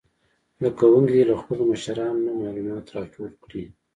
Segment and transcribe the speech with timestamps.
[0.57, 3.63] زده کوونکي دې له خپلو مشرانو نه معلومات راټول کړي.